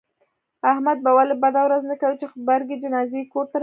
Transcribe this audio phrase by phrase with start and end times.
[0.71, 3.59] احمد به ولې بده ورځ نه کوي، چې غبرگې جنازې یې کورته راغلې.